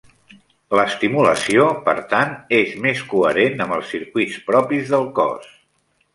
[0.77, 5.55] L'estimulació, per tant, és més coherent amb els circuits propis del cos.